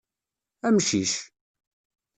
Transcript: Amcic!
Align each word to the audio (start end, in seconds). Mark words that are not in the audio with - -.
Amcic! 0.67 1.13